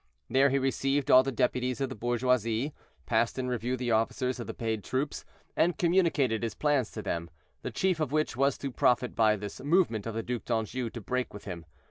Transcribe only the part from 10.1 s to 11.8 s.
the Duc d'Anjou to break with him.